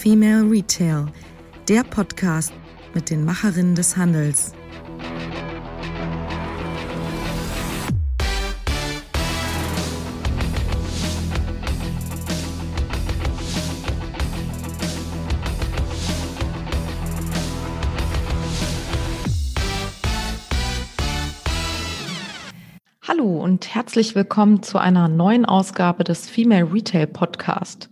[0.00, 1.08] Female Retail,
[1.68, 2.54] der Podcast
[2.94, 4.54] mit den Macherinnen des Handels.
[23.06, 27.90] Hallo und herzlich willkommen zu einer neuen Ausgabe des Female Retail Podcast.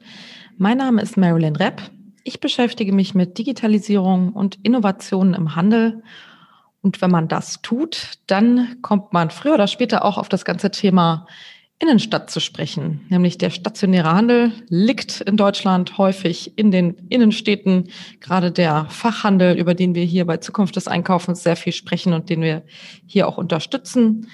[0.57, 1.83] Mein Name ist Marilyn Repp.
[2.29, 6.03] Ich beschäftige mich mit Digitalisierung und Innovationen im Handel.
[6.83, 10.71] Und wenn man das tut, dann kommt man früher oder später auch auf das ganze
[10.71, 11.27] Thema
[11.79, 13.01] Innenstadt zu sprechen.
[13.09, 17.89] Nämlich der stationäre Handel liegt in Deutschland häufig in den Innenstädten.
[18.21, 22.29] Gerade der Fachhandel, über den wir hier bei Zukunft des Einkaufens sehr viel sprechen und
[22.29, 22.63] den wir
[23.07, 24.29] hier auch unterstützen.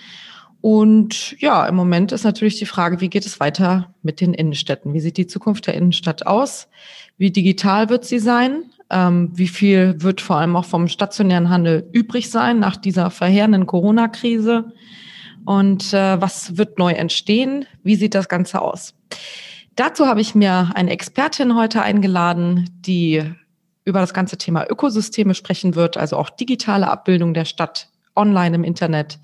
[0.64, 4.94] Und ja, im Moment ist natürlich die Frage, wie geht es weiter mit den Innenstädten?
[4.94, 6.68] Wie sieht die Zukunft der Innenstadt aus?
[7.18, 8.70] Wie digital wird sie sein?
[8.88, 13.66] Ähm, wie viel wird vor allem auch vom stationären Handel übrig sein nach dieser verheerenden
[13.66, 14.72] Corona-Krise?
[15.44, 17.66] Und äh, was wird neu entstehen?
[17.82, 18.94] Wie sieht das Ganze aus?
[19.76, 23.22] Dazu habe ich mir eine Expertin heute eingeladen, die
[23.84, 28.64] über das ganze Thema Ökosysteme sprechen wird, also auch digitale Abbildung der Stadt online im
[28.64, 29.18] Internet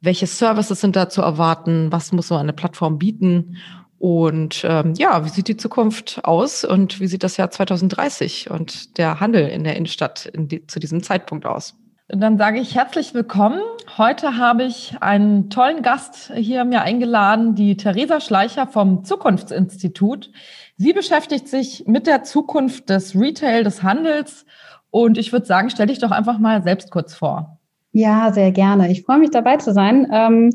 [0.00, 3.56] welche Services sind da zu erwarten, was muss so eine Plattform bieten
[3.98, 8.98] und ähm, ja, wie sieht die Zukunft aus und wie sieht das Jahr 2030 und
[8.98, 11.74] der Handel in der Innenstadt in die, zu diesem Zeitpunkt aus?
[12.08, 13.60] Dann sage ich herzlich willkommen.
[13.96, 20.30] Heute habe ich einen tollen Gast hier mir eingeladen, die Theresa Schleicher vom Zukunftsinstitut.
[20.76, 24.44] Sie beschäftigt sich mit der Zukunft des Retail, des Handels.
[24.90, 27.55] Und ich würde sagen, stell dich doch einfach mal selbst kurz vor.
[27.98, 28.92] Ja, sehr gerne.
[28.92, 30.06] Ich freue mich dabei zu sein.
[30.12, 30.50] Ähm,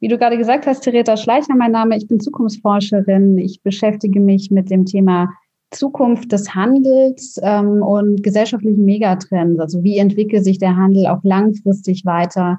[0.00, 1.96] wie du gerade gesagt hast, Theresa Schleicher, mein Name.
[1.96, 3.38] Ich bin Zukunftsforscherin.
[3.38, 5.30] Ich beschäftige mich mit dem Thema
[5.70, 9.58] Zukunft des Handels ähm, und gesellschaftlichen Megatrends.
[9.58, 12.58] Also wie entwickelt sich der Handel auch langfristig weiter?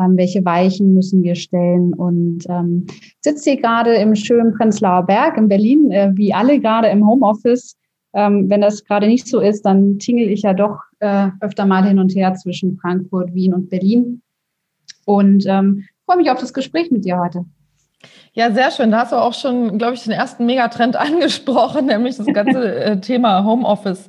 [0.00, 1.92] Ähm, welche Weichen müssen wir stellen?
[1.92, 2.86] Und ähm,
[3.20, 7.76] sitze hier gerade im schönen Prenzlauer Berg in Berlin, äh, wie alle gerade im Homeoffice.
[8.14, 11.84] Ähm, wenn das gerade nicht so ist, dann tingel ich ja doch äh, öfter mal
[11.84, 14.22] hin und her zwischen Frankfurt, Wien und Berlin.
[15.04, 17.44] Und ähm, freue mich auf das Gespräch mit dir heute.
[18.34, 18.90] Ja, sehr schön.
[18.90, 23.00] Da hast du auch schon, glaube ich, den ersten Megatrend angesprochen, nämlich das ganze äh,
[23.00, 24.08] Thema Homeoffice.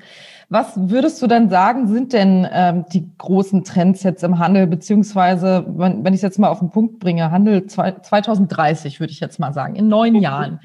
[0.50, 5.66] Was würdest du denn sagen, sind denn ähm, die großen Trends jetzt im Handel, beziehungsweise,
[5.68, 9.40] wenn, wenn ich es jetzt mal auf den Punkt bringe, Handel 2030, würde ich jetzt
[9.40, 10.60] mal sagen, in neun Jahren.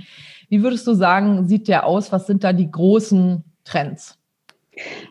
[0.48, 2.12] Wie würdest du sagen, sieht der aus?
[2.12, 4.19] Was sind da die großen Trends?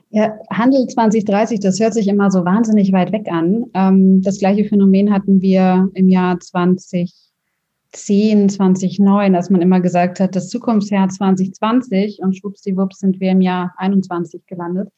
[0.09, 3.65] Ja, Handel 2030, das hört sich immer so wahnsinnig weit weg an.
[3.73, 10.35] Ähm, das gleiche Phänomen hatten wir im Jahr 2010, 2009, als man immer gesagt hat,
[10.35, 14.89] das Zukunftsjahr 2020 und schwuppsdiwupps sind wir im Jahr 21 gelandet.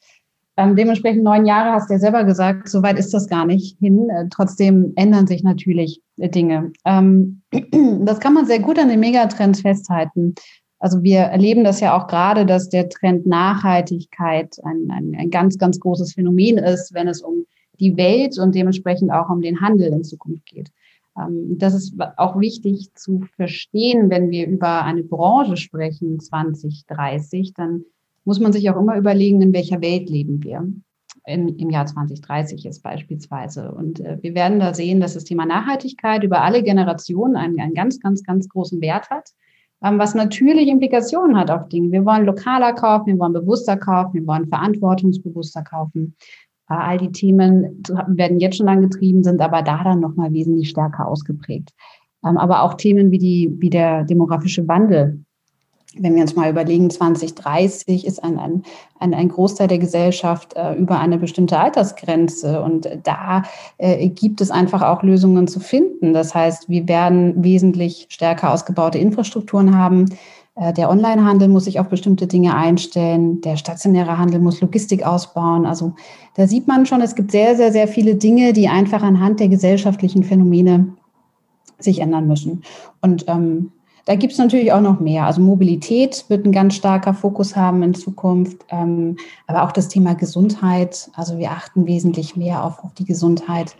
[0.60, 3.78] Ähm, dementsprechend neun Jahre hast du ja selber gesagt, so weit ist das gar nicht
[3.78, 4.10] hin.
[4.10, 6.72] Äh, trotzdem ändern sich natürlich äh, Dinge.
[6.84, 7.40] Ähm,
[8.04, 10.34] das kann man sehr gut an den Megatrends festhalten.
[10.78, 15.56] Also wir erleben das ja auch gerade, dass der Trend Nachhaltigkeit ein, ein, ein ganz,
[15.56, 17.46] ganz großes Phänomen ist, wenn es um
[17.78, 20.70] die Welt und dementsprechend auch um den Handel in Zukunft geht.
[21.18, 27.84] Ähm, das ist auch wichtig zu verstehen, wenn wir über eine Branche sprechen, 2030, dann
[28.24, 30.66] muss man sich auch immer überlegen, in welcher Welt leben wir.
[31.26, 33.72] In, Im Jahr 2030 jetzt beispielsweise.
[33.72, 37.74] Und äh, wir werden da sehen, dass das Thema Nachhaltigkeit über alle Generationen einen, einen
[37.74, 39.30] ganz, ganz, ganz großen Wert hat.
[39.82, 41.90] Ähm, was natürlich Implikationen hat auf Dinge.
[41.90, 46.16] Wir wollen lokaler kaufen, wir wollen bewusster kaufen, wir wollen verantwortungsbewusster kaufen.
[46.68, 51.06] Äh, all die Themen werden jetzt schon angetrieben, sind aber da dann nochmal wesentlich stärker
[51.06, 51.70] ausgeprägt.
[52.24, 55.24] Ähm, aber auch Themen wie, die, wie der demografische Wandel
[55.96, 58.62] wenn wir uns mal überlegen, 2030 ist ein, ein,
[59.00, 62.62] ein, ein Großteil der Gesellschaft äh, über eine bestimmte Altersgrenze.
[62.62, 63.42] Und da
[63.78, 66.12] äh, gibt es einfach auch Lösungen zu finden.
[66.12, 70.06] Das heißt, wir werden wesentlich stärker ausgebaute Infrastrukturen haben.
[70.54, 73.40] Äh, der Onlinehandel muss sich auf bestimmte Dinge einstellen.
[73.40, 75.66] Der stationäre Handel muss Logistik ausbauen.
[75.66, 75.94] Also
[76.36, 79.48] da sieht man schon, es gibt sehr, sehr, sehr viele Dinge, die einfach anhand der
[79.48, 80.94] gesellschaftlichen Phänomene
[81.80, 82.62] sich ändern müssen.
[83.00, 83.72] Und ähm,
[84.06, 85.26] da gibt es natürlich auch noch mehr.
[85.26, 89.16] Also Mobilität wird ein ganz starker Fokus haben in Zukunft, ähm,
[89.46, 91.10] aber auch das Thema Gesundheit.
[91.14, 93.76] Also wir achten wesentlich mehr auf, auf die Gesundheit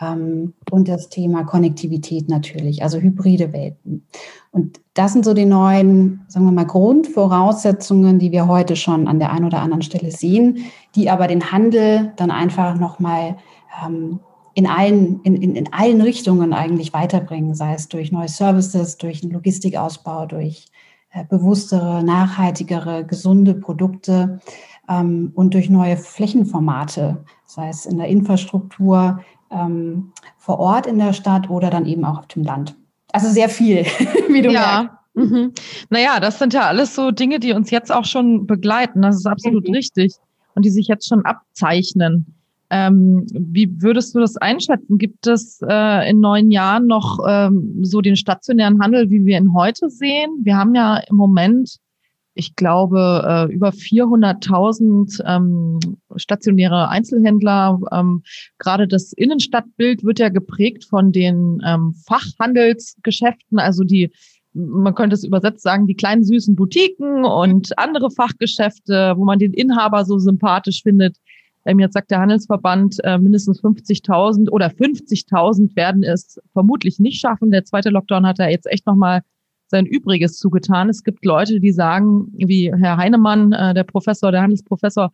[0.00, 4.06] ähm, und das Thema Konnektivität natürlich, also hybride Welten.
[4.50, 9.18] Und das sind so die neuen, sagen wir mal, Grundvoraussetzungen, die wir heute schon an
[9.18, 10.64] der einen oder anderen Stelle sehen,
[10.94, 13.36] die aber den Handel dann einfach nochmal
[13.84, 14.20] ähm,
[14.54, 19.22] in allen, in, in, in allen Richtungen eigentlich weiterbringen, sei es durch neue Services, durch
[19.22, 20.66] einen Logistikausbau, durch
[21.12, 24.40] äh, bewusstere, nachhaltigere, gesunde Produkte
[24.88, 29.20] ähm, und durch neue Flächenformate, sei es in der Infrastruktur,
[29.50, 32.76] ähm, vor Ort in der Stadt oder dann eben auch auf dem Land.
[33.12, 33.84] Also sehr viel,
[34.28, 34.82] wie du ja.
[34.82, 35.00] merkst.
[35.14, 35.52] Mhm.
[35.90, 39.02] Naja, das sind ja alles so Dinge, die uns jetzt auch schon begleiten.
[39.02, 39.74] Das ist absolut mhm.
[39.74, 40.14] richtig.
[40.54, 42.39] Und die sich jetzt schon abzeichnen.
[42.70, 44.96] Ähm, wie würdest du das einschätzen?
[44.96, 49.52] Gibt es äh, in neun Jahren noch ähm, so den stationären Handel, wie wir ihn
[49.54, 50.30] heute sehen?
[50.42, 51.78] Wir haben ja im Moment,
[52.34, 55.80] ich glaube, äh, über 400.000 ähm,
[56.14, 57.80] stationäre Einzelhändler.
[57.90, 58.22] Ähm,
[58.58, 64.12] gerade das Innenstadtbild wird ja geprägt von den ähm, Fachhandelsgeschäften, also die
[64.52, 69.52] man könnte es übersetzt sagen, die kleinen süßen Boutiquen und andere Fachgeschäfte, wo man den
[69.52, 71.16] Inhaber so sympathisch findet.
[71.64, 77.50] Ähm, jetzt sagt der Handelsverband, äh, mindestens 50.000 oder 50.000 werden es vermutlich nicht schaffen.
[77.50, 79.22] Der zweite Lockdown hat da jetzt echt nochmal
[79.66, 80.88] sein Übriges zugetan.
[80.88, 85.12] Es gibt Leute, die sagen, wie Herr Heinemann, äh, der Professor, der Handelsprofessor,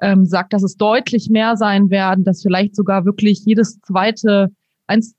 [0.00, 4.50] ähm, sagt, dass es deutlich mehr sein werden, dass vielleicht sogar wirklich jedes zweite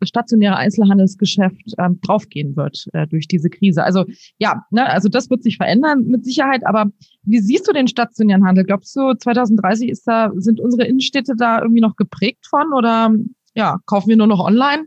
[0.03, 3.83] stationäre Einzelhandelsgeschäft ähm, draufgehen wird äh, durch diese Krise.
[3.83, 4.05] Also
[4.37, 6.65] ja, ne, also das wird sich verändern mit Sicherheit.
[6.65, 6.85] Aber
[7.23, 8.63] wie siehst du den stationären Handel?
[8.63, 13.13] Glaubst du, 2030 ist da, sind unsere Innenstädte da irgendwie noch geprägt von oder
[13.55, 14.85] ja, kaufen wir nur noch online?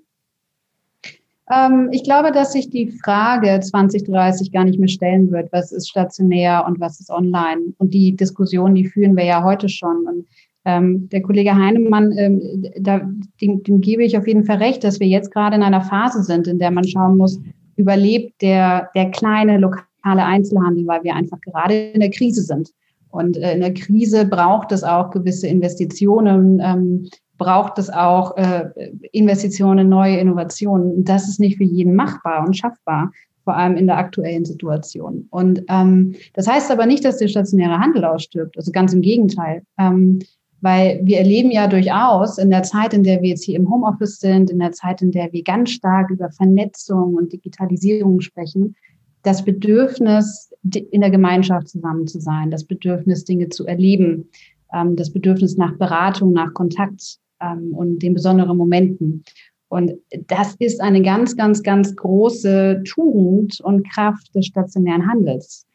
[1.50, 5.88] Ähm, ich glaube, dass sich die Frage 2030 gar nicht mehr stellen wird, was ist
[5.88, 7.74] stationär und was ist online.
[7.78, 10.06] Und die Diskussion, die führen wir ja heute schon.
[10.06, 10.26] Und
[10.64, 13.00] ähm, der Kollege Heinemann, ähm, da,
[13.40, 16.22] dem, dem gebe ich auf jeden Fall recht, dass wir jetzt gerade in einer Phase
[16.22, 17.40] sind, in der man schauen muss,
[17.76, 22.70] überlebt der, der kleine lokale Einzelhandel, weil wir einfach gerade in der Krise sind.
[23.10, 27.08] Und äh, in der Krise braucht es auch gewisse Investitionen, ähm,
[27.38, 28.68] braucht es auch äh,
[29.12, 31.04] Investitionen, neue Innovationen.
[31.04, 33.10] Das ist nicht für jeden machbar und schaffbar,
[33.44, 35.26] vor allem in der aktuellen Situation.
[35.30, 38.56] Und ähm, das heißt aber nicht, dass der stationäre Handel ausstirbt.
[38.58, 39.62] Also ganz im Gegenteil.
[39.78, 40.20] Ähm,
[40.60, 44.18] weil wir erleben ja durchaus in der Zeit, in der wir jetzt hier im Homeoffice
[44.18, 48.76] sind, in der Zeit, in der wir ganz stark über Vernetzung und Digitalisierung sprechen,
[49.22, 54.28] das Bedürfnis, in der Gemeinschaft zusammen zu sein, das Bedürfnis, Dinge zu erleben,
[54.72, 59.24] ähm, das Bedürfnis nach Beratung, nach Kontakt ähm, und den besonderen Momenten.
[59.68, 59.92] Und
[60.26, 65.66] das ist eine ganz, ganz, ganz große Tugend und Kraft des stationären Handels.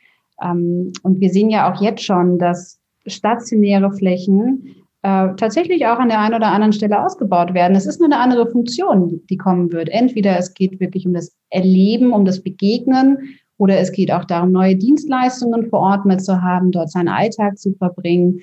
[0.41, 6.09] Ähm, und wir sehen ja auch jetzt schon, dass stationäre Flächen äh, tatsächlich auch an
[6.09, 7.75] der einen oder anderen Stelle ausgebaut werden.
[7.75, 9.89] Es ist nur eine andere Funktion, die kommen wird.
[9.89, 14.51] Entweder es geht wirklich um das Erleben, um das Begegnen, oder es geht auch darum,
[14.51, 18.41] neue Dienstleistungen vor Ort mit zu haben, dort seinen Alltag zu verbringen.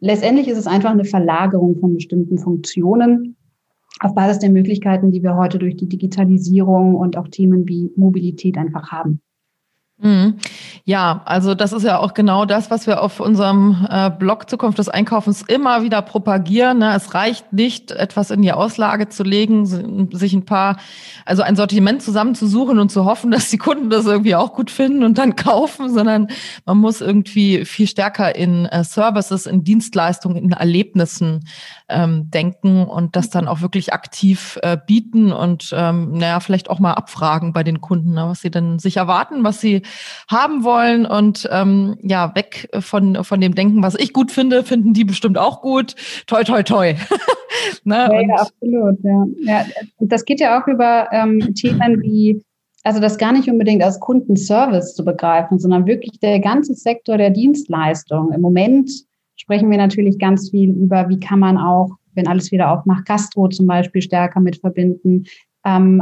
[0.00, 3.36] Letztendlich ist es einfach eine Verlagerung von bestimmten Funktionen
[4.00, 8.56] auf Basis der Möglichkeiten, die wir heute durch die Digitalisierung und auch Themen wie Mobilität
[8.58, 9.20] einfach haben.
[9.98, 10.36] Mhm.
[10.84, 14.78] Ja, also das ist ja auch genau das, was wir auf unserem äh, Blog Zukunft
[14.78, 16.78] des Einkaufens immer wieder propagieren.
[16.78, 16.94] Ne?
[16.94, 19.64] Es reicht nicht, etwas in die Auslage zu legen,
[20.12, 20.76] sich ein paar,
[21.24, 25.02] also ein Sortiment zusammenzusuchen und zu hoffen, dass die Kunden das irgendwie auch gut finden
[25.02, 26.28] und dann kaufen, sondern
[26.66, 31.48] man muss irgendwie viel stärker in äh, Services, in Dienstleistungen, in Erlebnissen
[31.88, 36.80] ähm, denken und das dann auch wirklich aktiv äh, bieten und ähm, naja, vielleicht auch
[36.80, 38.26] mal abfragen bei den Kunden, ne?
[38.28, 39.85] was sie denn sich erwarten, was sie
[40.28, 44.94] haben wollen und ähm, ja, weg von, von dem Denken, was ich gut finde, finden
[44.94, 45.94] die bestimmt auch gut.
[46.26, 46.94] Toi, toi, toi.
[47.84, 48.08] ne?
[48.12, 48.98] ja, ja, absolut.
[49.02, 49.26] Ja.
[49.40, 49.64] ja.
[50.00, 52.42] Das geht ja auch über ähm, Themen wie
[52.86, 57.30] also das gar nicht unbedingt als Kundenservice zu begreifen, sondern wirklich der ganze Sektor der
[57.30, 58.30] Dienstleistung.
[58.32, 58.88] Im Moment
[59.34, 63.48] sprechen wir natürlich ganz viel über, wie kann man auch, wenn alles wieder aufmacht, Gastro
[63.48, 65.24] zum Beispiel stärker mit verbinden.
[65.66, 66.00] Ähm,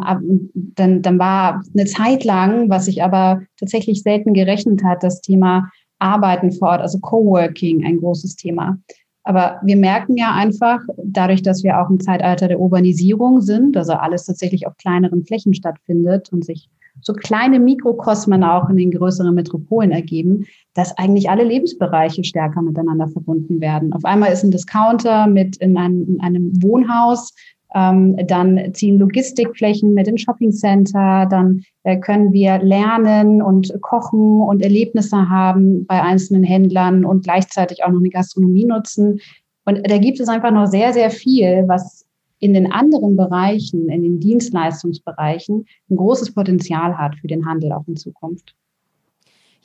[0.54, 5.70] dann, dann war eine Zeit lang, was sich aber tatsächlich selten gerechnet hat, das Thema
[5.98, 8.78] Arbeiten vor Ort, also Coworking, ein großes Thema.
[9.22, 13.94] Aber wir merken ja einfach, dadurch, dass wir auch im Zeitalter der Urbanisierung sind, also
[13.94, 16.68] alles tatsächlich auf kleineren Flächen stattfindet und sich
[17.00, 20.44] so kleine Mikrokosmen auch in den größeren Metropolen ergeben,
[20.74, 23.92] dass eigentlich alle Lebensbereiche stärker miteinander verbunden werden.
[23.94, 27.34] Auf einmal ist ein Discounter mit in einem, in einem Wohnhaus
[27.74, 34.62] ähm, dann ziehen Logistikflächen mit in Shoppingcenter, dann äh, können wir lernen und kochen und
[34.62, 39.20] Erlebnisse haben bei einzelnen Händlern und gleichzeitig auch noch eine Gastronomie nutzen.
[39.64, 42.06] Und da gibt es einfach noch sehr, sehr viel, was
[42.38, 47.88] in den anderen Bereichen, in den Dienstleistungsbereichen, ein großes Potenzial hat für den Handel auch
[47.88, 48.54] in Zukunft.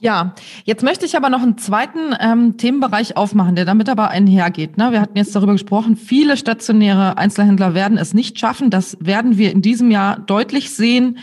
[0.01, 4.77] Ja, jetzt möchte ich aber noch einen zweiten ähm, Themenbereich aufmachen, der damit aber einhergeht.
[4.77, 4.94] Ne?
[4.94, 8.70] Wir hatten jetzt darüber gesprochen, viele stationäre Einzelhändler werden es nicht schaffen.
[8.70, 11.18] Das werden wir in diesem Jahr deutlich sehen.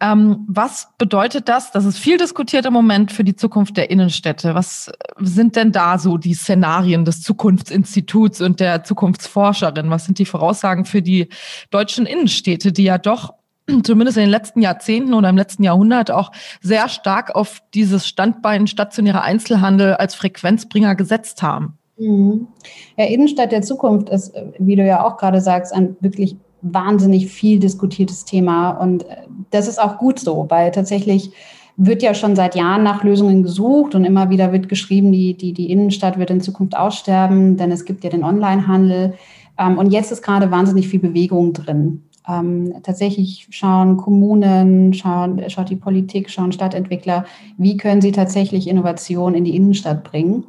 [0.00, 1.72] Ähm, was bedeutet das?
[1.72, 4.54] Das ist viel diskutiert im Moment für die Zukunft der Innenstädte.
[4.54, 9.90] Was sind denn da so die Szenarien des Zukunftsinstituts und der Zukunftsforscherin?
[9.90, 11.28] Was sind die Voraussagen für die
[11.70, 13.34] deutschen Innenstädte, die ja doch
[13.82, 18.66] zumindest in den letzten Jahrzehnten oder im letzten Jahrhundert auch sehr stark auf dieses Standbein
[18.66, 21.78] stationärer Einzelhandel als Frequenzbringer gesetzt haben?
[21.98, 22.48] Mhm.
[22.96, 27.58] Ja, Innenstadt der Zukunft ist, wie du ja auch gerade sagst, ein wirklich wahnsinnig viel
[27.58, 28.70] diskutiertes Thema.
[28.70, 29.16] Und äh,
[29.50, 31.30] das ist auch gut so, weil tatsächlich
[31.76, 35.52] wird ja schon seit Jahren nach Lösungen gesucht und immer wieder wird geschrieben, die, die,
[35.52, 39.14] die Innenstadt wird in Zukunft aussterben, denn es gibt ja den Onlinehandel.
[39.58, 42.02] Ähm, und jetzt ist gerade wahnsinnig viel Bewegung drin.
[42.26, 47.26] Ähm, tatsächlich schauen Kommunen, schauen, schaut die Politik, schauen Stadtentwickler,
[47.58, 50.44] wie können sie tatsächlich Innovation in die Innenstadt bringen.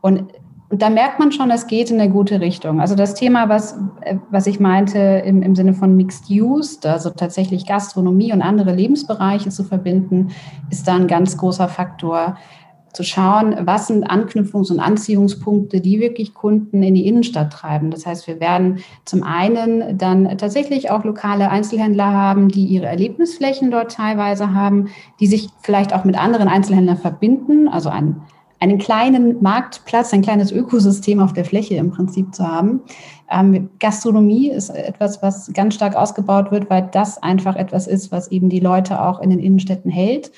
[0.00, 0.24] Und
[0.70, 2.80] und da merkt man schon, es geht in eine gute Richtung.
[2.80, 7.10] Also das Thema, was, äh, was ich meinte im, im Sinne von Mixed Use, also
[7.10, 10.28] tatsächlich Gastronomie und andere Lebensbereiche zu verbinden,
[10.70, 12.36] ist da ein ganz großer Faktor.
[12.92, 17.90] Zu schauen, was sind Anknüpfungs- und Anziehungspunkte, die wirklich Kunden in die Innenstadt treiben.
[17.90, 23.70] Das heißt, wir werden zum einen dann tatsächlich auch lokale Einzelhändler haben, die ihre Erlebnisflächen
[23.70, 24.88] dort teilweise haben,
[25.20, 28.22] die sich vielleicht auch mit anderen Einzelhändlern verbinden, also ein
[28.60, 32.82] einen kleinen Marktplatz, ein kleines Ökosystem auf der Fläche im Prinzip zu haben.
[33.30, 38.30] Ähm, Gastronomie ist etwas, was ganz stark ausgebaut wird, weil das einfach etwas ist, was
[38.30, 40.30] eben die Leute auch in den Innenstädten hält.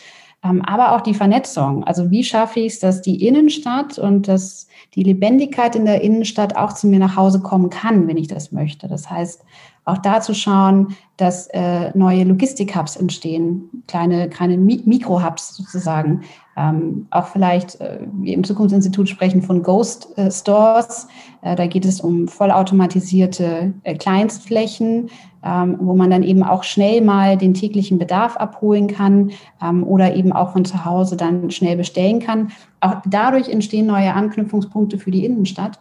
[0.44, 1.84] Ähm, aber auch die Vernetzung.
[1.84, 6.56] Also wie schaffe ich es, dass die Innenstadt und dass die Lebendigkeit in der Innenstadt
[6.56, 8.88] auch zu mir nach Hause kommen kann, wenn ich das möchte.
[8.88, 9.44] Das heißt,
[9.84, 16.22] auch da zu schauen, dass äh, neue Logistik-Hubs entstehen, kleine, kleine Mikro-Hubs sozusagen,
[16.56, 21.08] ähm, auch vielleicht, äh, wir im Zukunftsinstitut sprechen von Ghost äh, Stores.
[21.40, 25.10] Äh, da geht es um vollautomatisierte äh, Kleinstflächen,
[25.44, 30.14] ähm, wo man dann eben auch schnell mal den täglichen Bedarf abholen kann ähm, oder
[30.14, 32.52] eben auch von zu Hause dann schnell bestellen kann.
[32.80, 35.80] Auch dadurch entstehen neue Anknüpfungspunkte für die Innenstadt.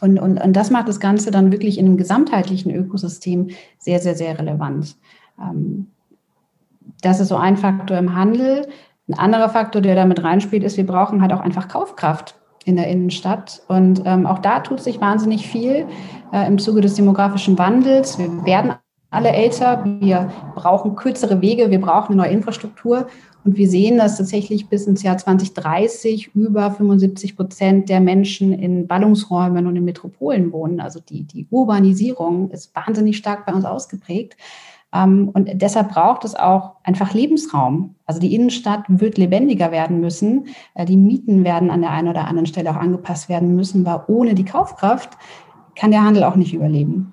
[0.00, 4.14] Und, und, und das macht das Ganze dann wirklich in einem gesamtheitlichen Ökosystem sehr, sehr,
[4.14, 4.96] sehr relevant.
[5.40, 5.86] Ähm,
[7.02, 8.66] das ist so ein Faktor im Handel.
[9.08, 12.86] Ein anderer Faktor, der damit reinspielt, ist, wir brauchen halt auch einfach Kaufkraft in der
[12.88, 13.62] Innenstadt.
[13.68, 15.86] Und ähm, auch da tut sich wahnsinnig viel
[16.32, 18.18] äh, im Zuge des demografischen Wandels.
[18.18, 18.74] Wir werden
[19.10, 23.06] alle älter, wir brauchen kürzere Wege, wir brauchen eine neue Infrastruktur.
[23.44, 28.86] Und wir sehen, dass tatsächlich bis ins Jahr 2030 über 75 Prozent der Menschen in
[28.86, 30.80] Ballungsräumen und in Metropolen wohnen.
[30.80, 34.36] Also die, die Urbanisierung ist wahnsinnig stark bei uns ausgeprägt.
[34.94, 37.96] Ähm, und deshalb braucht es auch einfach Lebensraum.
[38.06, 40.46] Also die Innenstadt wird lebendiger werden müssen.
[40.74, 44.02] Äh, die Mieten werden an der einen oder anderen Stelle auch angepasst werden müssen, weil
[44.06, 45.16] ohne die Kaufkraft
[45.74, 47.11] kann der Handel auch nicht überleben.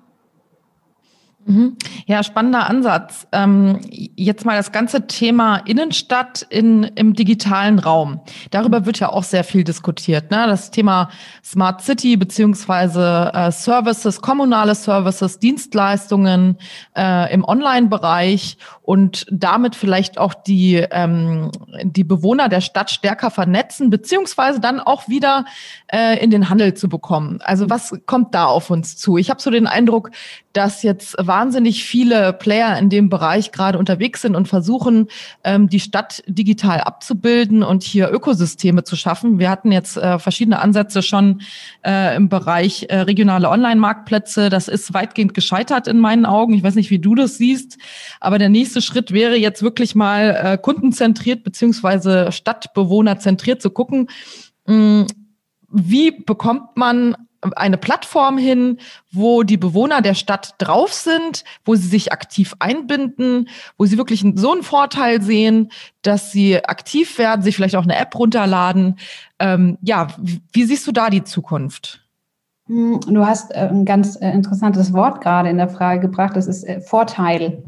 [2.06, 3.28] Ja, spannender Ansatz.
[3.32, 8.22] Ähm, jetzt mal das ganze Thema Innenstadt in, im digitalen Raum.
[8.52, 10.30] Darüber wird ja auch sehr viel diskutiert.
[10.30, 10.46] Ne?
[10.46, 11.10] Das Thema
[11.44, 16.58] Smart City beziehungsweise äh, Services, kommunale Services, Dienstleistungen
[16.96, 21.52] äh, im Online-Bereich und damit vielleicht auch die, ähm,
[21.84, 25.46] die Bewohner der Stadt stärker vernetzen, beziehungsweise dann auch wieder
[25.88, 27.40] äh, in den Handel zu bekommen.
[27.42, 29.18] Also was kommt da auf uns zu?
[29.18, 30.12] Ich habe so den Eindruck,
[30.54, 35.08] dass jetzt wahnsinnig viele Player in dem Bereich gerade unterwegs sind und versuchen,
[35.46, 39.40] ähm, die Stadt digital abzubilden und hier Ökosysteme zu schaffen.
[39.40, 41.42] Wir hatten jetzt äh, verschiedene Ansätze schon
[41.86, 44.50] äh, im Bereich äh, regionale Online-Marktplätze.
[44.50, 46.54] Das ist weitgehend gescheitert in meinen Augen.
[46.54, 47.78] Ich weiß nicht, wie du das siehst,
[48.20, 54.08] aber der nächste Schritt wäre jetzt wirklich mal äh, kundenzentriert beziehungsweise stadtbewohnerzentriert zu gucken,
[54.66, 55.08] hm,
[55.72, 57.16] wie bekommt man
[57.56, 58.80] eine Plattform hin,
[59.12, 64.26] wo die Bewohner der Stadt drauf sind, wo sie sich aktiv einbinden, wo sie wirklich
[64.36, 68.98] so einen Vorteil sehen, dass sie aktiv werden, sich vielleicht auch eine App runterladen.
[69.40, 70.08] Ähm, ja,
[70.52, 72.02] wie siehst du da die Zukunft?
[72.68, 76.48] Hm, du hast äh, ein ganz äh, interessantes Wort gerade in der Frage gebracht, das
[76.48, 77.64] ist äh, Vorteil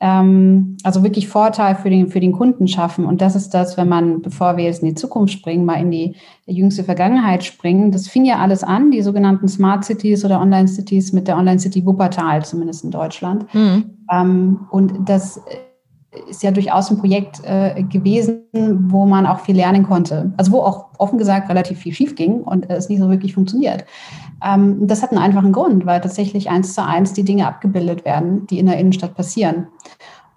[0.00, 3.06] ähm, also wirklich Vorteil für den, für den Kunden schaffen.
[3.06, 5.90] Und das ist das, wenn man, bevor wir jetzt in die Zukunft springen, mal in
[5.90, 7.92] die jüngste Vergangenheit springen.
[7.92, 11.58] Das fing ja alles an, die sogenannten Smart Cities oder Online Cities mit der Online
[11.58, 13.52] City Wuppertal, zumindest in Deutschland.
[13.54, 13.84] Mhm.
[14.12, 15.40] Ähm, und das
[16.28, 18.42] ist ja durchaus ein Projekt äh, gewesen,
[18.88, 20.32] wo man auch viel lernen konnte.
[20.36, 23.84] Also wo auch offen gesagt relativ viel schief ging und es nicht so wirklich funktioniert.
[24.44, 28.46] Ähm, das hat einen einfachen Grund, weil tatsächlich eins zu eins die Dinge abgebildet werden,
[28.46, 29.68] die in der Innenstadt passieren.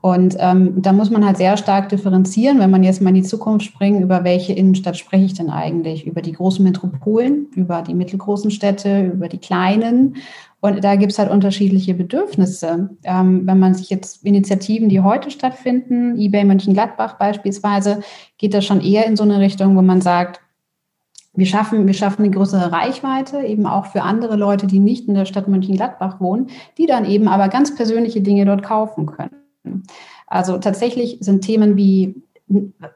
[0.02, 3.24] Und ähm, da muss man halt sehr stark differenzieren, wenn man jetzt mal in die
[3.24, 6.08] Zukunft springt, über welche Innenstadt spreche ich denn eigentlich?
[6.08, 10.16] Über die großen Metropolen, über die mittelgroßen Städte, über die kleinen.
[10.62, 12.90] Und da gibt es halt unterschiedliche Bedürfnisse.
[13.04, 18.02] Ähm, wenn man sich jetzt Initiativen, die heute stattfinden, eBay Mönchengladbach beispielsweise,
[18.38, 20.42] geht das schon eher in so eine Richtung, wo man sagt,
[21.34, 25.14] wir schaffen, wir schaffen eine größere Reichweite, eben auch für andere Leute, die nicht in
[25.14, 26.48] der Stadt Mönchengladbach wohnen,
[26.78, 29.84] die dann eben aber ganz persönliche Dinge dort kaufen können.
[30.28, 32.22] Also tatsächlich sind Themen wie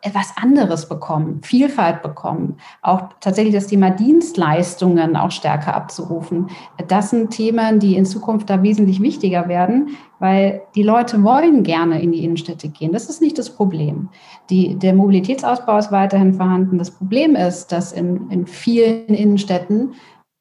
[0.01, 6.47] etwas anderes bekommen, Vielfalt bekommen, auch tatsächlich das Thema Dienstleistungen auch stärker abzurufen.
[6.87, 12.01] Das sind Themen, die in Zukunft da wesentlich wichtiger werden, weil die Leute wollen gerne
[12.01, 12.93] in die Innenstädte gehen.
[12.93, 14.09] Das ist nicht das Problem.
[14.49, 16.79] Die, der Mobilitätsausbau ist weiterhin vorhanden.
[16.79, 19.93] Das Problem ist, dass in, in vielen Innenstädten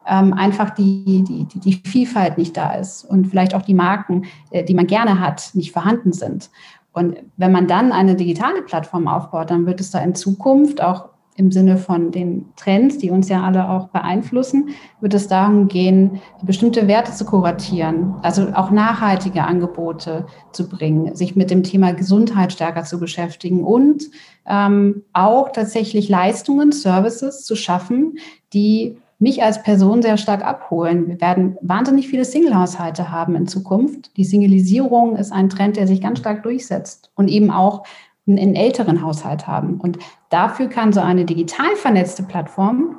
[0.06, 4.64] ähm, einfach die, die, die, Vielfalt nicht da ist und vielleicht auch die Marken, äh,
[4.64, 6.50] die man gerne hat, nicht vorhanden sind.
[6.92, 11.08] Und wenn man dann eine digitale Plattform aufbaut, dann wird es da in Zukunft auch
[11.36, 14.70] im Sinne von den Trends, die uns ja alle auch beeinflussen,
[15.00, 21.34] wird es darum gehen, bestimmte Werte zu kuratieren, also auch nachhaltige Angebote zu bringen, sich
[21.34, 24.04] mit dem Thema Gesundheit stärker zu beschäftigen und
[24.46, 28.18] ähm, auch tatsächlich Leistungen, Services zu schaffen,
[28.52, 31.06] die mich als Person sehr stark abholen.
[31.06, 34.16] Wir werden wahnsinnig viele Single-Haushalte haben in Zukunft.
[34.16, 37.84] Die Singlisierung ist ein Trend, der sich ganz stark durchsetzt und eben auch
[38.26, 39.80] einen älteren Haushalt haben.
[39.80, 39.98] Und
[40.28, 42.98] dafür kann so eine digital vernetzte Plattform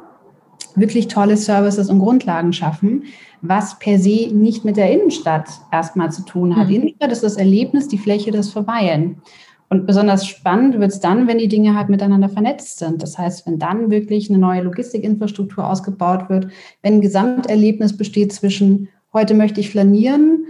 [0.76, 3.04] wirklich tolle Services und Grundlagen schaffen,
[3.42, 6.70] was per se nicht mit der Innenstadt erstmal zu tun hat.
[6.70, 6.76] Mhm.
[6.76, 9.22] Innenstadt ist das Erlebnis, die Fläche des Verweilen.
[9.70, 13.02] Und besonders spannend wird es dann, wenn die Dinge halt miteinander vernetzt sind.
[13.02, 16.48] Das heißt, wenn dann wirklich eine neue Logistikinfrastruktur ausgebaut wird,
[16.82, 20.46] wenn ein Gesamterlebnis besteht zwischen heute möchte ich flanieren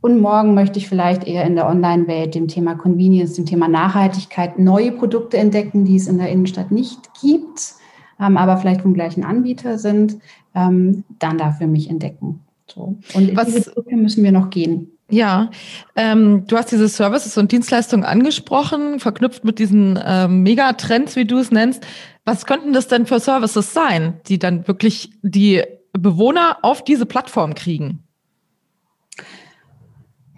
[0.00, 4.58] und morgen möchte ich vielleicht eher in der Online-Welt dem Thema Convenience, dem Thema Nachhaltigkeit
[4.58, 7.74] neue Produkte entdecken, die es in der Innenstadt nicht gibt,
[8.20, 10.18] ähm, aber vielleicht vom gleichen Anbieter sind,
[10.54, 12.40] ähm, dann dafür mich entdecken.
[12.66, 12.96] So.
[13.14, 14.93] Und Was, diese Brücke müssen wir noch gehen.
[15.10, 15.50] Ja,
[15.96, 21.38] ähm, du hast diese Services und Dienstleistungen angesprochen, verknüpft mit diesen ähm, Megatrends, wie du
[21.38, 21.86] es nennst.
[22.24, 27.54] Was könnten das denn für Services sein, die dann wirklich die Bewohner auf diese Plattform
[27.54, 28.02] kriegen?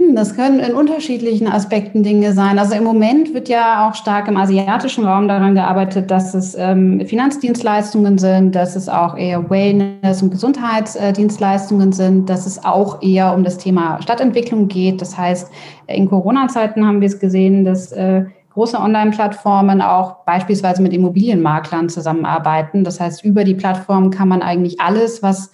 [0.06, 2.58] Hm, das können in unterschiedlichen Aspekten Dinge sein.
[2.58, 7.04] Also im Moment wird ja auch stark im asiatischen Raum daran gearbeitet, dass es ähm,
[7.06, 13.44] Finanzdienstleistungen sind, dass es auch eher Wellness- und Gesundheitsdienstleistungen sind, dass es auch eher um
[13.44, 15.00] das Thema Stadtentwicklung geht.
[15.00, 15.50] Das heißt,
[15.86, 22.84] in Corona-Zeiten haben wir es gesehen, dass äh, große Online-Plattformen auch beispielsweise mit Immobilienmaklern zusammenarbeiten.
[22.84, 25.52] Das heißt, über die Plattform kann man eigentlich alles, was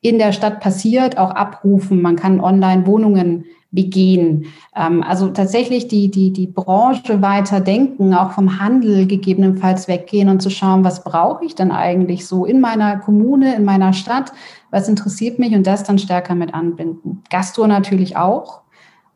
[0.00, 2.00] in der Stadt passiert, auch abrufen.
[2.00, 4.46] Man kann online Wohnungen begehen.
[4.74, 10.40] Ähm, also tatsächlich die, die, die Branche weiter denken, auch vom Handel gegebenenfalls weggehen und
[10.40, 14.32] zu schauen, was brauche ich denn eigentlich so in meiner Kommune, in meiner Stadt,
[14.70, 17.22] was interessiert mich und das dann stärker mit anbinden.
[17.30, 18.62] Gastro natürlich auch.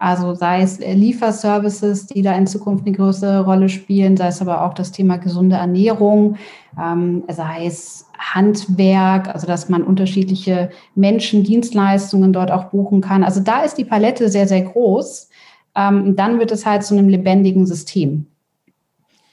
[0.02, 4.64] Also sei es Lieferservices, die da in Zukunft eine größere Rolle spielen, sei es aber
[4.64, 6.38] auch das Thema gesunde Ernährung,
[6.76, 13.22] ähm, sei es Handwerk, also dass man unterschiedliche Menschen, Dienstleistungen dort auch buchen kann.
[13.22, 15.28] Also da ist die Palette sehr, sehr groß.
[15.76, 18.26] Ähm, dann wird es halt zu einem lebendigen System.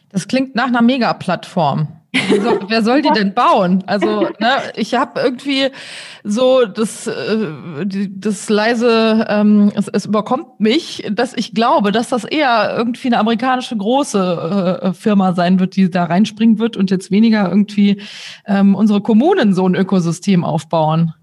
[0.10, 1.88] Das klingt nach einer Megaplattform.
[2.12, 3.84] Wer soll, wer soll die denn bauen?
[3.86, 5.68] Also, ne, ich habe irgendwie
[6.24, 12.24] so das, äh, das leise, ähm, es, es überkommt mich, dass ich glaube, dass das
[12.24, 17.12] eher irgendwie eine amerikanische große äh, Firma sein wird, die da reinspringen wird und jetzt
[17.12, 18.02] weniger irgendwie
[18.48, 21.14] ähm, unsere Kommunen so ein Ökosystem aufbauen.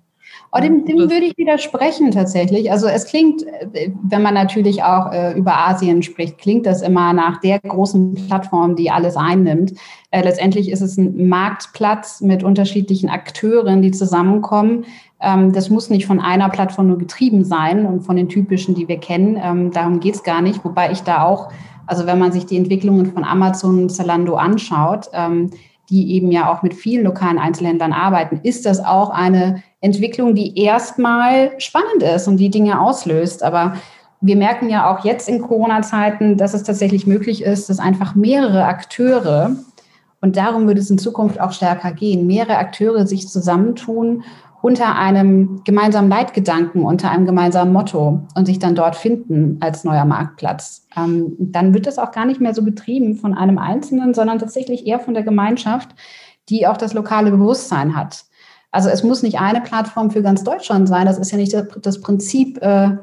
[0.52, 2.70] Oh, dem, dem würde ich widersprechen tatsächlich.
[2.70, 7.12] Also es klingt, äh, wenn man natürlich auch äh, über Asien spricht, klingt das immer
[7.12, 9.74] nach der großen Plattform, die alles einnimmt.
[10.10, 14.84] Äh, letztendlich ist es ein Marktplatz mit unterschiedlichen Akteuren, die zusammenkommen.
[15.20, 18.88] Ähm, das muss nicht von einer Plattform nur getrieben sein und von den typischen, die
[18.88, 19.38] wir kennen.
[19.42, 20.64] Ähm, darum geht es gar nicht.
[20.64, 21.50] Wobei ich da auch,
[21.86, 25.50] also wenn man sich die Entwicklungen von Amazon und Zalando anschaut, ähm,
[25.88, 30.58] die eben ja auch mit vielen lokalen Einzelhändlern arbeiten, ist das auch eine Entwicklung, die
[30.58, 33.42] erstmal spannend ist und die Dinge auslöst.
[33.42, 33.76] Aber
[34.20, 38.64] wir merken ja auch jetzt in Corona-Zeiten, dass es tatsächlich möglich ist, dass einfach mehrere
[38.64, 39.56] Akteure,
[40.20, 44.24] und darum wird es in Zukunft auch stärker gehen, mehrere Akteure sich zusammentun
[44.66, 50.04] unter einem gemeinsamen Leitgedanken, unter einem gemeinsamen Motto und sich dann dort finden als neuer
[50.04, 50.88] Marktplatz.
[50.96, 54.84] Ähm, dann wird es auch gar nicht mehr so getrieben von einem Einzelnen, sondern tatsächlich
[54.84, 55.90] eher von der Gemeinschaft,
[56.48, 58.24] die auch das lokale Bewusstsein hat.
[58.72, 61.06] Also es muss nicht eine Plattform für ganz Deutschland sein.
[61.06, 62.96] Das ist ja nicht das Prinzip, äh,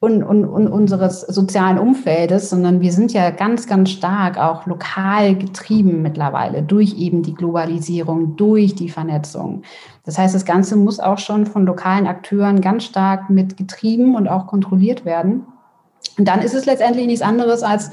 [0.00, 5.34] und, und, und unseres sozialen Umfeldes, sondern wir sind ja ganz, ganz stark auch lokal
[5.34, 9.62] getrieben mittlerweile durch eben die Globalisierung, durch die Vernetzung.
[10.04, 14.28] Das heißt, das Ganze muss auch schon von lokalen Akteuren ganz stark mit getrieben und
[14.28, 15.46] auch kontrolliert werden.
[16.16, 17.90] Und dann ist es letztendlich nichts anderes als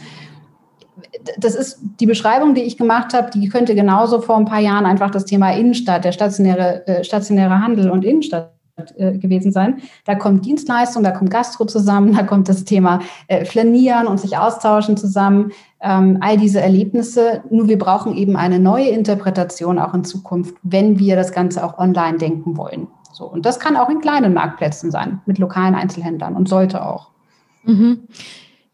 [1.37, 4.85] das ist die Beschreibung, die ich gemacht habe, die könnte genauso vor ein paar Jahren
[4.85, 9.81] einfach das Thema Innenstadt, der stationäre, äh, stationäre Handel und Innenstadt gewesen sein.
[10.05, 14.37] Da kommt Dienstleistung, da kommt Gastro zusammen, da kommt das Thema äh, Flanieren und sich
[14.37, 15.51] austauschen zusammen.
[15.79, 17.43] Ähm, all diese Erlebnisse.
[17.49, 21.77] Nur wir brauchen eben eine neue Interpretation auch in Zukunft, wenn wir das Ganze auch
[21.77, 22.87] online denken wollen.
[23.13, 27.11] So, und das kann auch in kleinen Marktplätzen sein, mit lokalen Einzelhändlern und sollte auch.
[27.63, 28.07] Mhm.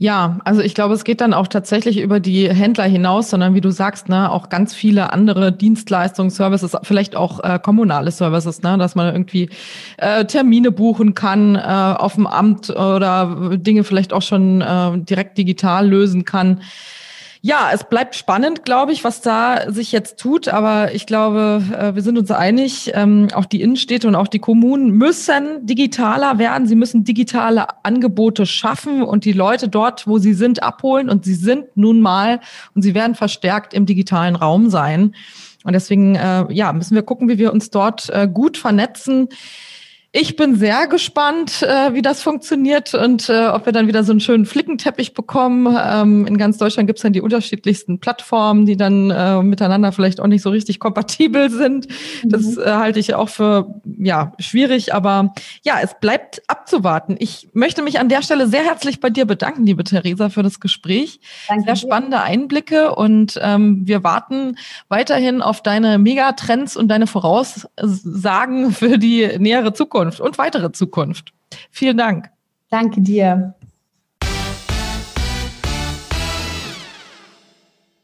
[0.02, 3.62] Ja, also ich glaube, es geht dann auch tatsächlich über die Händler hinaus, sondern wie
[3.62, 8.80] du sagst, ne, auch ganz viele andere Dienstleistungen, Services, vielleicht auch äh, kommunale Services, ne,
[8.80, 9.52] dass man irgendwie
[9.98, 15.38] äh, Termine buchen kann äh, auf dem Amt oder Dinge vielleicht auch schon äh, direkt
[15.38, 16.62] digital lösen kann.
[17.44, 20.48] Ja, es bleibt spannend, glaube ich, was da sich jetzt tut.
[20.48, 24.38] Aber ich glaube, äh, wir sind uns einig, ähm, auch die Innenstädte und auch die
[24.38, 26.68] Kommunen müssen digitaler werden.
[26.68, 31.10] Sie müssen digitale Angebote schaffen und die Leute dort, wo sie sind, abholen.
[31.10, 32.42] Und sie sind nun mal
[32.76, 35.16] und sie werden verstärkt im digitalen Raum sein.
[35.64, 39.30] Und deswegen, äh, ja, müssen wir gucken, wie wir uns dort äh, gut vernetzen.
[40.14, 44.12] Ich bin sehr gespannt, äh, wie das funktioniert und äh, ob wir dann wieder so
[44.12, 45.74] einen schönen Flickenteppich bekommen.
[45.82, 50.20] Ähm, in ganz Deutschland gibt es dann die unterschiedlichsten Plattformen, die dann äh, miteinander vielleicht
[50.20, 51.88] auch nicht so richtig kompatibel sind.
[52.26, 52.62] Das mhm.
[52.62, 57.16] äh, halte ich auch für ja schwierig, aber ja, es bleibt abzuwarten.
[57.18, 60.60] Ich möchte mich an der Stelle sehr herzlich bei dir bedanken, liebe Theresa, für das
[60.60, 61.22] Gespräch.
[61.48, 62.24] Danke sehr spannende dir.
[62.24, 64.58] Einblicke und ähm, wir warten
[64.90, 70.01] weiterhin auf deine Megatrends und deine Voraussagen für die nähere Zukunft.
[70.02, 71.34] Zukunft und weitere Zukunft.
[71.70, 72.30] Vielen Dank.
[72.70, 73.54] Danke dir.